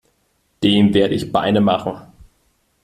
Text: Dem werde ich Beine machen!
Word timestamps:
Dem 0.63 0.95
werde 0.95 1.13
ich 1.13 1.31
Beine 1.31 1.61
machen! 1.61 2.01